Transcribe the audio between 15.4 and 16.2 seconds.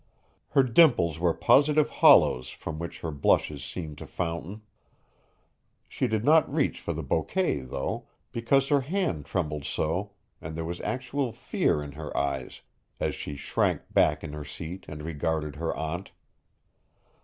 her aunt.